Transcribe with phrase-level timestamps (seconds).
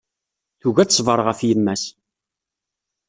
[0.59, 1.83] Tugi ad teṣber ɣef yemma-s.